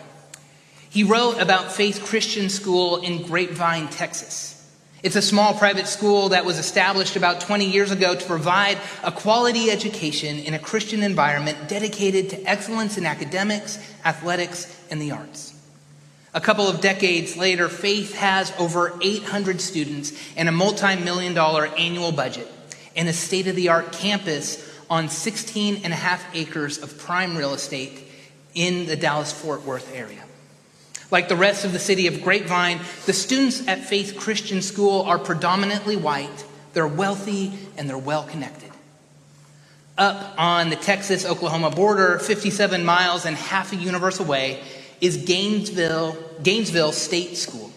He 0.90 1.04
wrote 1.04 1.40
about 1.40 1.72
Faith 1.72 2.04
Christian 2.04 2.50
School 2.50 2.98
in 2.98 3.22
Grapevine, 3.22 3.90
Texas. 3.90 4.56
It's 5.04 5.16
a 5.16 5.22
small 5.22 5.54
private 5.54 5.88
school 5.88 6.30
that 6.30 6.46
was 6.46 6.58
established 6.58 7.16
about 7.16 7.42
20 7.42 7.70
years 7.70 7.92
ago 7.92 8.16
to 8.16 8.26
provide 8.26 8.80
a 9.04 9.12
quality 9.12 9.70
education 9.70 10.40
in 10.40 10.56
a 10.56 10.60
Christian 10.60 11.04
environment 11.04 11.70
dedicated 11.70 12.32
to 12.32 12.44
excellence 12.44 12.98
in 12.98 13.06
academics, 13.06 13.78
athletics, 14.04 14.76
and 14.90 15.00
the 15.00 15.12
arts. 15.12 15.54
A 16.34 16.42
couple 16.42 16.68
of 16.68 16.82
decades 16.82 17.38
later, 17.38 17.70
Faith 17.70 18.16
has 18.16 18.52
over 18.58 18.98
800 19.02 19.62
students 19.62 20.12
and 20.36 20.50
a 20.50 20.52
multi 20.52 20.96
million 20.96 21.36
dollar 21.36 21.68
annual 21.68 22.12
budget 22.12 22.48
and 22.96 23.08
a 23.08 23.14
state 23.14 23.48
of 23.48 23.56
the 23.56 23.70
art 23.70 23.92
campus 23.92 24.68
on 24.90 25.08
16 25.08 25.82
and 25.84 25.94
a 25.94 25.96
half 25.96 26.26
acres 26.36 26.80
of 26.80 26.98
prime 26.98 27.38
real 27.38 27.54
estate 27.54 28.06
in 28.56 28.88
the 28.88 28.96
Dallas 28.96 29.32
Fort 29.32 29.64
Worth 29.64 29.96
area. 29.96 30.24
Like 31.12 31.28
the 31.28 31.36
rest 31.36 31.66
of 31.66 31.74
the 31.74 31.80
city 31.80 32.08
of 32.08 32.22
Grapevine, 32.22 32.80
the 33.06 33.14
students 33.14 33.68
at 33.68 33.84
Faith 33.84 34.16
Christian 34.18 34.62
School 34.62 35.02
are 35.04 35.18
predominantly 35.18 35.96
white, 35.96 36.46
they're 36.74 36.88
wealthy, 36.88 37.54
and 37.78 37.90
they're 37.90 37.98
well 37.98 38.24
connected. 38.24 38.70
Up 39.98 40.34
on 40.38 40.70
the 40.70 40.76
Texas 40.76 41.26
Oklahoma 41.26 41.72
border, 41.72 42.20
57 42.20 42.86
miles 42.86 43.26
and 43.26 43.36
half 43.36 43.74
a 43.74 43.76
universe 43.76 44.20
away, 44.20 44.62
is 45.02 45.18
Gainesville, 45.18 46.18
Gainesville 46.44 46.92
State 46.92 47.38
School. 47.38 47.72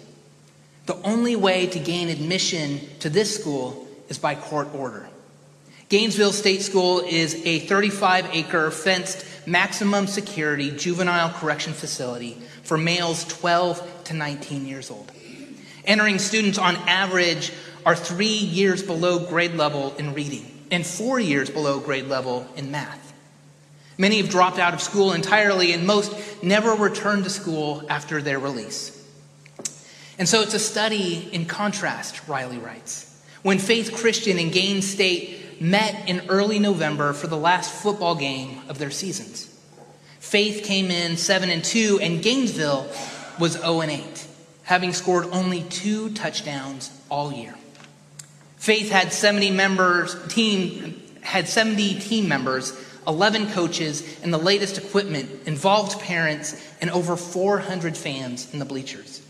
The 0.86 0.96
only 1.02 1.36
way 1.36 1.66
to 1.66 1.78
gain 1.78 2.08
admission 2.08 2.80
to 3.00 3.08
this 3.08 3.34
school 3.34 3.86
is 4.08 4.18
by 4.18 4.34
court 4.34 4.74
order. 4.74 5.08
Gainesville 5.88 6.32
State 6.32 6.62
School 6.62 7.00
is 7.00 7.34
a 7.44 7.60
35 7.60 8.28
acre 8.32 8.70
fenced 8.70 9.26
maximum 9.46 10.06
security 10.06 10.70
juvenile 10.70 11.30
correction 11.30 11.72
facility 11.72 12.38
for 12.62 12.78
males 12.78 13.24
12 13.24 14.04
to 14.04 14.14
19 14.14 14.66
years 14.66 14.90
old. 14.90 15.10
Entering 15.84 16.18
students 16.18 16.58
on 16.58 16.76
average 16.76 17.52
are 17.84 17.96
three 17.96 18.26
years 18.28 18.82
below 18.82 19.26
grade 19.26 19.54
level 19.54 19.94
in 19.96 20.14
reading 20.14 20.46
and 20.70 20.86
four 20.86 21.20
years 21.20 21.50
below 21.50 21.78
grade 21.78 22.06
level 22.06 22.46
in 22.56 22.70
math. 22.70 23.12
Many 23.98 24.16
have 24.16 24.30
dropped 24.30 24.58
out 24.58 24.72
of 24.72 24.80
school 24.80 25.12
entirely, 25.12 25.72
and 25.72 25.86
most 25.86 26.42
never 26.42 26.72
return 26.72 27.22
to 27.24 27.30
school 27.30 27.84
after 27.90 28.22
their 28.22 28.38
release. 28.38 28.98
And 30.18 30.28
so 30.28 30.40
it's 30.40 30.54
a 30.54 30.58
study 30.58 31.28
in 31.30 31.44
contrast, 31.44 32.26
Reilly 32.26 32.58
writes. 32.58 33.08
When 33.42 33.58
Faith 33.58 33.92
Christian 33.94 34.38
and 34.38 34.50
Gaines 34.50 34.88
State 34.88 35.60
met 35.60 36.08
in 36.08 36.22
early 36.28 36.58
November 36.58 37.12
for 37.12 37.26
the 37.26 37.36
last 37.36 37.70
football 37.70 38.14
game 38.14 38.62
of 38.68 38.78
their 38.78 38.90
seasons. 38.90 39.51
Faith 40.32 40.64
came 40.64 40.90
in 40.90 41.18
7 41.18 41.50
and 41.50 41.62
2 41.62 41.98
and 42.00 42.22
Gainesville 42.22 42.88
was 43.38 43.52
0 43.52 43.82
and 43.82 43.90
8, 43.90 44.26
having 44.62 44.94
scored 44.94 45.26
only 45.26 45.62
2 45.64 46.14
touchdowns 46.14 46.90
all 47.10 47.30
year. 47.34 47.54
Faith 48.56 48.90
had 48.90 49.12
70 49.12 49.50
members 49.50 50.16
team 50.28 51.02
had 51.20 51.46
70 51.46 52.00
team 52.00 52.28
members 52.28 52.72
11 53.06 53.50
coaches, 53.50 54.02
and 54.22 54.32
the 54.32 54.38
latest 54.38 54.78
equipment, 54.78 55.28
involved 55.44 56.00
parents, 56.00 56.56
and 56.80 56.88
over 56.92 57.14
400 57.14 57.94
fans 57.94 58.50
in 58.54 58.58
the 58.58 58.64
bleachers. 58.64 59.20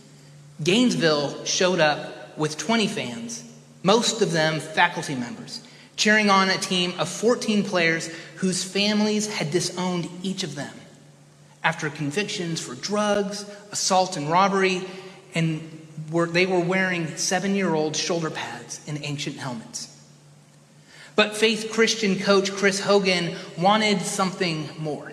Gainesville 0.63 1.45
showed 1.45 1.81
up 1.81 2.39
with 2.39 2.57
20 2.59 2.87
fans, 2.87 3.43
most 3.83 4.23
of 4.23 4.31
them 4.31 4.61
faculty 4.61 5.17
members, 5.17 5.67
cheering 5.97 6.31
on 6.31 6.49
a 6.49 6.59
team 6.59 6.95
of 7.01 7.09
14 7.09 7.65
players 7.65 8.07
whose 8.37 8.63
families 8.63 9.27
had 9.27 9.51
disowned 9.51 10.09
each 10.23 10.45
of 10.45 10.55
them 10.55 10.73
after 11.65 11.91
convictions 11.91 12.61
for 12.61 12.75
drugs, 12.75 13.45
assault, 13.71 14.17
and 14.17 14.29
robbery, 14.29 14.83
and 15.35 15.87
were, 16.11 16.27
they 16.27 16.47
were 16.47 16.61
wearing 16.61 17.17
seven 17.17 17.55
year 17.55 17.75
old 17.75 17.97
shoulder 17.97 18.31
pads 18.31 18.81
and 18.87 18.99
ancient 19.03 19.37
helmets. 19.37 19.89
But 21.15 21.37
faith 21.37 21.71
Christian 21.73 22.19
coach 22.19 22.53
Chris 22.53 22.81
Hogan 22.81 23.37
wanted 23.59 24.01
something 24.01 24.69
more. 24.79 25.13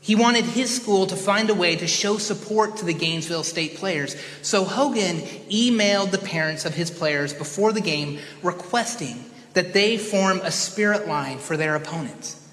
He 0.00 0.14
wanted 0.14 0.44
his 0.44 0.74
school 0.74 1.06
to 1.08 1.16
find 1.16 1.50
a 1.50 1.54
way 1.54 1.74
to 1.74 1.86
show 1.88 2.18
support 2.18 2.76
to 2.76 2.84
the 2.84 2.94
Gainesville 2.94 3.42
State 3.42 3.76
players. 3.76 4.14
So 4.40 4.62
Hogan 4.62 5.16
emailed 5.50 6.12
the 6.12 6.18
parents 6.18 6.64
of 6.64 6.74
his 6.74 6.92
players 6.92 7.34
before 7.34 7.72
the 7.72 7.80
game 7.80 8.20
requesting 8.42 9.24
that 9.54 9.72
they 9.72 9.98
form 9.98 10.40
a 10.44 10.52
spirit 10.52 11.08
line 11.08 11.38
for 11.38 11.56
their 11.56 11.74
opponents. 11.74 12.45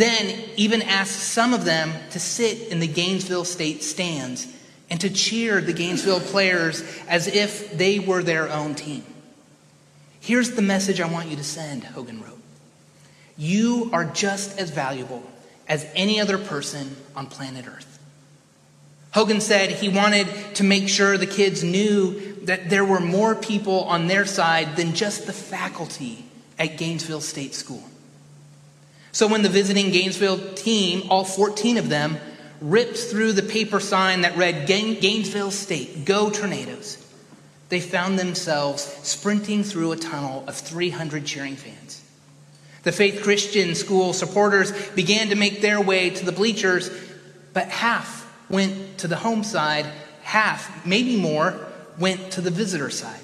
Then 0.00 0.34
even 0.56 0.80
asked 0.80 1.20
some 1.20 1.52
of 1.52 1.66
them 1.66 1.92
to 2.12 2.18
sit 2.18 2.68
in 2.68 2.80
the 2.80 2.86
Gainesville 2.86 3.44
State 3.44 3.82
stands 3.82 4.46
and 4.88 4.98
to 5.02 5.10
cheer 5.10 5.60
the 5.60 5.74
Gainesville 5.74 6.20
players 6.20 6.82
as 7.06 7.26
if 7.26 7.76
they 7.76 7.98
were 7.98 8.22
their 8.22 8.48
own 8.48 8.74
team. 8.74 9.04
Here's 10.18 10.52
the 10.52 10.62
message 10.62 11.02
I 11.02 11.06
want 11.06 11.28
you 11.28 11.36
to 11.36 11.44
send, 11.44 11.84
Hogan 11.84 12.22
wrote. 12.22 12.40
You 13.36 13.90
are 13.92 14.06
just 14.06 14.58
as 14.58 14.70
valuable 14.70 15.22
as 15.68 15.86
any 15.94 16.18
other 16.18 16.38
person 16.38 16.96
on 17.14 17.26
planet 17.26 17.66
Earth. 17.68 17.98
Hogan 19.12 19.42
said 19.42 19.68
he 19.68 19.90
wanted 19.90 20.26
to 20.54 20.64
make 20.64 20.88
sure 20.88 21.18
the 21.18 21.26
kids 21.26 21.62
knew 21.62 22.36
that 22.46 22.70
there 22.70 22.86
were 22.86 23.00
more 23.00 23.34
people 23.34 23.84
on 23.84 24.06
their 24.06 24.24
side 24.24 24.76
than 24.76 24.94
just 24.94 25.26
the 25.26 25.34
faculty 25.34 26.24
at 26.58 26.78
Gainesville 26.78 27.20
State 27.20 27.54
School. 27.54 27.84
So 29.12 29.26
when 29.26 29.42
the 29.42 29.48
visiting 29.48 29.90
Gainesville 29.90 30.54
team, 30.54 31.02
all 31.10 31.24
14 31.24 31.76
of 31.76 31.88
them, 31.88 32.18
ripped 32.60 32.98
through 32.98 33.32
the 33.32 33.42
paper 33.42 33.80
sign 33.80 34.20
that 34.20 34.36
read 34.36 34.66
Gainesville 34.66 35.50
State, 35.50 36.04
go 36.04 36.30
tornadoes, 36.30 36.98
they 37.70 37.80
found 37.80 38.18
themselves 38.18 38.82
sprinting 39.02 39.62
through 39.62 39.92
a 39.92 39.96
tunnel 39.96 40.44
of 40.46 40.56
300 40.56 41.24
cheering 41.24 41.56
fans. 41.56 42.02
The 42.82 42.92
Faith 42.92 43.22
Christian 43.22 43.74
School 43.74 44.12
supporters 44.12 44.72
began 44.90 45.28
to 45.28 45.36
make 45.36 45.60
their 45.60 45.80
way 45.80 46.10
to 46.10 46.24
the 46.24 46.32
bleachers, 46.32 46.90
but 47.52 47.68
half 47.68 48.26
went 48.48 48.98
to 48.98 49.08
the 49.08 49.16
home 49.16 49.44
side, 49.44 49.86
half, 50.22 50.84
maybe 50.86 51.16
more, 51.16 51.66
went 51.98 52.32
to 52.32 52.40
the 52.40 52.50
visitor 52.50 52.90
side 52.90 53.20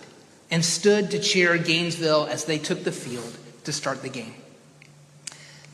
and 0.50 0.64
stood 0.64 1.10
to 1.10 1.18
cheer 1.18 1.58
Gainesville 1.58 2.26
as 2.30 2.44
they 2.44 2.58
took 2.58 2.84
the 2.84 2.92
field 2.92 3.36
to 3.64 3.72
start 3.72 4.02
the 4.02 4.08
game. 4.08 4.34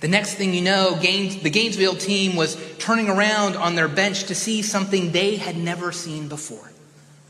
The 0.03 0.09
next 0.09 0.35
thing 0.35 0.53
you 0.53 0.61
know, 0.61 0.95
the 0.95 1.51
Gainesville 1.51 1.97
team 1.97 2.37
was 2.37 2.57
turning 2.79 3.09
around 3.09 3.57
on 3.57 3.75
their 3.75 3.89
bench 3.89 4.25
to 4.25 4.35
see 4.35 4.61
something 4.61 5.13
they 5.13 5.37
had 5.37 5.57
never 5.57 5.91
seen 5.91 6.29
before 6.29 6.71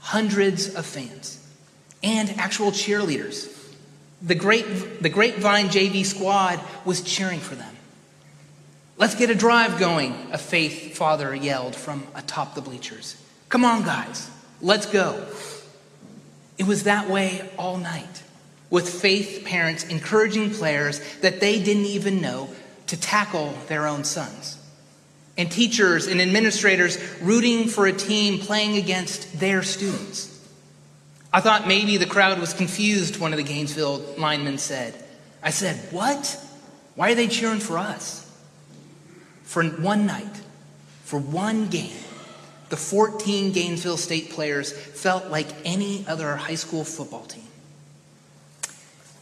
hundreds 0.01 0.75
of 0.75 0.85
fans 0.85 1.39
and 2.03 2.29
actual 2.31 2.73
cheerleaders 2.73 3.57
the, 4.23 4.35
the 5.01 5.09
Grapevine 5.09 5.67
JV 5.67 6.05
squad 6.05 6.61
was 6.85 7.03
cheering 7.03 7.41
for 7.41 7.55
them. 7.55 7.75
Let's 8.97 9.15
get 9.15 9.31
a 9.31 9.35
drive 9.35 9.79
going, 9.79 10.15
a 10.33 10.39
faith 10.39 10.97
father 10.97 11.35
yelled 11.35 11.75
from 11.75 12.07
atop 12.15 12.55
the 12.55 12.61
bleachers. 12.61 13.17
Come 13.49 13.65
on, 13.65 13.83
guys, 13.83 14.31
let's 14.61 14.87
go. 14.87 15.27
It 16.57 16.67
was 16.67 16.85
that 16.85 17.09
way 17.09 17.49
all 17.59 17.79
night, 17.79 18.23
with 18.71 18.89
faith 18.89 19.45
parents 19.45 19.85
encouraging 19.85 20.51
players 20.51 21.01
that 21.21 21.41
they 21.41 21.61
didn't 21.61 21.87
even 21.87 22.21
know 22.21 22.49
to 22.87 23.01
tackle 23.01 23.55
their 23.69 23.87
own 23.87 24.05
sons, 24.05 24.59
and 25.37 25.51
teachers 25.51 26.07
and 26.07 26.21
administrators 26.21 26.99
rooting 27.21 27.69
for 27.69 27.87
a 27.87 27.93
team 27.93 28.39
playing 28.39 28.77
against 28.77 29.41
their 29.41 29.63
students. 29.63 30.29
I 31.33 31.41
thought 31.41 31.67
maybe 31.67 31.97
the 31.97 32.07
crowd 32.07 32.39
was 32.39 32.53
confused, 32.53 33.19
one 33.19 33.33
of 33.33 33.39
the 33.39 33.43
Gainesville 33.43 34.15
linemen 34.19 34.59
said. 34.59 34.95
I 35.43 35.51
said, 35.51 35.77
What? 35.93 36.39
Why 36.95 37.13
are 37.13 37.15
they 37.15 37.29
cheering 37.29 37.61
for 37.61 37.79
us? 37.79 38.31
For 39.45 39.65
one 39.65 40.07
night, 40.07 40.41
for 41.05 41.19
one 41.19 41.69
game, 41.69 41.97
the 42.69 42.77
14 42.77 43.53
Gainesville 43.53 43.97
State 43.97 44.31
players 44.31 44.73
felt 44.73 45.27
like 45.29 45.47
any 45.65 46.07
other 46.07 46.37
high 46.37 46.55
school 46.55 46.85
football 46.85 47.25
team. 47.25 47.45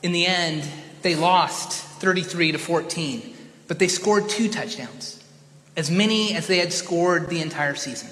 In 0.02 0.12
the 0.12 0.26
end, 0.26 0.68
they 1.02 1.14
lost 1.14 1.72
33 1.72 2.52
to 2.52 2.58
14, 2.58 3.29
but 3.70 3.78
they 3.78 3.86
scored 3.86 4.28
two 4.28 4.48
touchdowns, 4.48 5.22
as 5.76 5.92
many 5.92 6.34
as 6.34 6.48
they 6.48 6.58
had 6.58 6.72
scored 6.72 7.28
the 7.28 7.40
entire 7.40 7.76
season. 7.76 8.10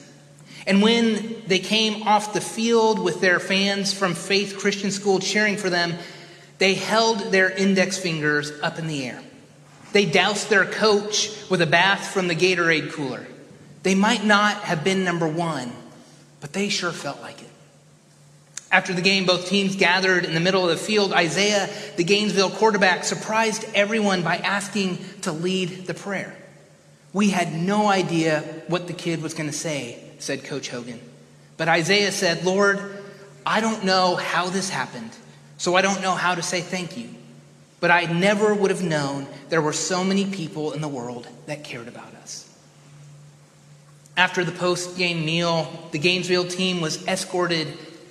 And 0.68 0.80
when 0.80 1.42
they 1.48 1.58
came 1.58 2.04
off 2.04 2.32
the 2.32 2.40
field 2.40 3.00
with 3.00 3.20
their 3.20 3.40
fans 3.40 3.92
from 3.92 4.14
Faith 4.14 4.56
Christian 4.56 4.92
School 4.92 5.18
cheering 5.18 5.56
for 5.56 5.68
them, 5.68 5.94
they 6.58 6.74
held 6.74 7.32
their 7.32 7.50
index 7.50 7.98
fingers 7.98 8.52
up 8.62 8.78
in 8.78 8.86
the 8.86 9.04
air. 9.04 9.20
They 9.92 10.06
doused 10.06 10.48
their 10.48 10.64
coach 10.64 11.32
with 11.50 11.60
a 11.60 11.66
bath 11.66 12.06
from 12.06 12.28
the 12.28 12.36
Gatorade 12.36 12.92
cooler. 12.92 13.26
They 13.82 13.96
might 13.96 14.24
not 14.24 14.58
have 14.58 14.84
been 14.84 15.02
number 15.02 15.26
one, 15.26 15.72
but 16.40 16.52
they 16.52 16.68
sure 16.68 16.92
felt 16.92 17.20
like 17.20 17.42
it. 17.42 17.47
After 18.70 18.92
the 18.92 19.00
game, 19.00 19.24
both 19.24 19.48
teams 19.48 19.76
gathered 19.76 20.24
in 20.24 20.34
the 20.34 20.40
middle 20.40 20.68
of 20.68 20.70
the 20.70 20.84
field. 20.84 21.12
Isaiah, 21.12 21.70
the 21.96 22.04
Gainesville 22.04 22.50
quarterback, 22.50 23.04
surprised 23.04 23.64
everyone 23.74 24.22
by 24.22 24.36
asking 24.36 24.98
to 25.22 25.32
lead 25.32 25.86
the 25.86 25.94
prayer. 25.94 26.36
We 27.14 27.30
had 27.30 27.54
no 27.54 27.88
idea 27.88 28.40
what 28.66 28.86
the 28.86 28.92
kid 28.92 29.22
was 29.22 29.32
going 29.32 29.48
to 29.48 29.56
say, 29.56 30.02
said 30.18 30.44
Coach 30.44 30.68
Hogan. 30.68 31.00
But 31.56 31.68
Isaiah 31.68 32.12
said, 32.12 32.44
Lord, 32.44 32.78
I 33.46 33.60
don't 33.60 33.84
know 33.84 34.16
how 34.16 34.50
this 34.50 34.68
happened, 34.68 35.16
so 35.56 35.74
I 35.74 35.80
don't 35.80 36.02
know 36.02 36.14
how 36.14 36.34
to 36.34 36.42
say 36.42 36.60
thank 36.60 36.98
you. 36.98 37.08
But 37.80 37.90
I 37.90 38.04
never 38.04 38.54
would 38.54 38.70
have 38.70 38.82
known 38.82 39.26
there 39.48 39.62
were 39.62 39.72
so 39.72 40.04
many 40.04 40.26
people 40.26 40.72
in 40.72 40.82
the 40.82 40.88
world 40.88 41.26
that 41.46 41.64
cared 41.64 41.88
about 41.88 42.14
us. 42.16 42.44
After 44.16 44.44
the 44.44 44.52
post 44.52 44.98
game 44.98 45.24
meal, 45.24 45.88
the 45.92 45.98
Gainesville 45.98 46.48
team 46.48 46.80
was 46.80 47.06
escorted 47.06 47.68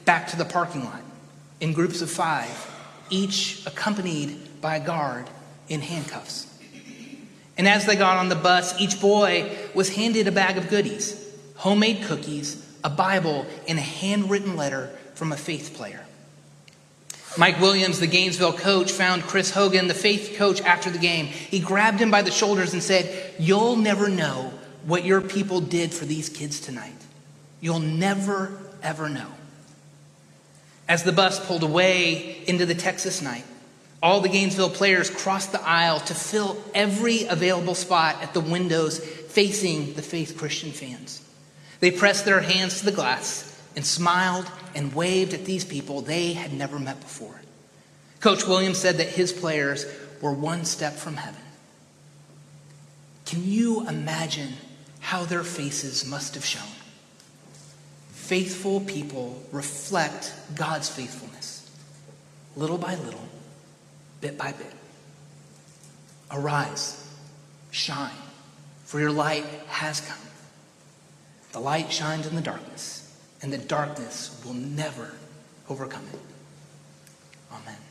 back 0.07 0.29
to 0.29 0.37
the 0.37 0.45
parking 0.45 0.85
lot 0.85 1.01
in 1.59 1.73
groups 1.73 2.01
of 2.01 2.09
five, 2.09 2.49
each 3.11 3.61
accompanied 3.67 4.61
by 4.61 4.77
a 4.77 4.83
guard 4.83 5.29
in 5.67 5.81
handcuffs. 5.81 6.47
And 7.57 7.67
as 7.67 7.85
they 7.85 7.95
got 7.95 8.17
on 8.17 8.29
the 8.29 8.35
bus, 8.35 8.79
each 8.79 9.01
boy 9.01 9.51
was 9.75 9.95
handed 9.95 10.27
a 10.27 10.31
bag 10.31 10.57
of 10.57 10.69
goodies 10.69 11.25
homemade 11.57 12.03
cookies, 12.03 12.63
a 12.83 12.89
Bible, 12.89 13.45
and 13.67 13.79
a 13.79 13.81
handwritten 13.81 14.55
letter 14.55 14.91
from 15.15 15.31
a 15.31 15.37
faith 15.37 15.73
player. 15.75 16.05
Mike 17.35 17.59
Williams, 17.59 17.99
the 17.99 18.05
Gainesville 18.05 18.53
coach, 18.53 18.91
found 18.91 19.23
Chris 19.23 19.49
Hogan, 19.49 19.87
the 19.87 19.95
faith 19.95 20.35
coach, 20.37 20.61
after 20.61 20.91
the 20.91 20.99
game. 20.99 21.25
He 21.25 21.59
grabbed 21.59 21.99
him 21.99 22.11
by 22.11 22.21
the 22.21 22.29
shoulders 22.29 22.73
and 22.73 22.83
said, 22.83 23.33
You'll 23.39 23.75
never 23.75 24.07
know 24.07 24.53
what 24.85 25.03
your 25.03 25.19
people 25.19 25.59
did 25.59 25.91
for 25.91 26.05
these 26.05 26.29
kids 26.29 26.59
tonight. 26.59 26.93
You'll 27.59 27.79
never, 27.79 28.61
ever 28.83 29.09
know. 29.09 29.36
As 30.87 31.03
the 31.03 31.11
bus 31.11 31.45
pulled 31.45 31.63
away 31.63 32.43
into 32.47 32.65
the 32.65 32.75
Texas 32.75 33.21
night, 33.21 33.43
all 34.01 34.21
the 34.21 34.29
Gainesville 34.29 34.69
players 34.69 35.09
crossed 35.09 35.51
the 35.51 35.61
aisle 35.61 35.99
to 36.01 36.13
fill 36.13 36.63
every 36.73 37.25
available 37.25 37.75
spot 37.75 38.21
at 38.21 38.33
the 38.33 38.39
windows 38.39 38.99
facing 38.99 39.93
the 39.93 40.01
faith 40.01 40.37
Christian 40.37 40.71
fans. 40.71 41.21
They 41.79 41.91
pressed 41.91 42.25
their 42.25 42.41
hands 42.41 42.79
to 42.79 42.85
the 42.85 42.91
glass 42.91 43.43
and 43.75 43.85
smiled 43.85 44.49
and 44.75 44.93
waved 44.93 45.33
at 45.33 45.45
these 45.45 45.65
people 45.65 46.01
they 46.01 46.33
had 46.33 46.53
never 46.53 46.79
met 46.79 46.99
before. 46.99 47.41
Coach 48.19 48.47
Williams 48.47 48.79
said 48.79 48.97
that 48.97 49.09
his 49.09 49.31
players 49.31 49.85
were 50.21 50.31
one 50.31 50.65
step 50.65 50.93
from 50.93 51.17
heaven. 51.17 51.41
Can 53.25 53.43
you 53.43 53.87
imagine 53.87 54.53
how 54.99 55.25
their 55.25 55.43
faces 55.43 56.05
must 56.05 56.33
have 56.35 56.45
shone? 56.45 56.76
Faithful 58.27 58.81
people 58.81 59.41
reflect 59.51 60.33
God's 60.55 60.89
faithfulness, 60.89 61.69
little 62.55 62.77
by 62.77 62.95
little, 62.95 63.27
bit 64.21 64.37
by 64.37 64.51
bit. 64.51 64.73
Arise, 66.29 67.09
shine, 67.71 68.11
for 68.85 68.99
your 68.99 69.11
light 69.11 69.45
has 69.67 70.01
come 70.01 70.17
the 71.57 71.63
light 71.63 71.91
shines 71.91 72.27
in 72.27 72.35
the 72.35 72.41
darkness, 72.41 73.17
and 73.41 73.51
the 73.51 73.57
darkness 73.57 74.39
will 74.45 74.53
never 74.53 75.15
overcome 75.67 76.05
it. 76.13 76.19
Amen. 77.51 77.86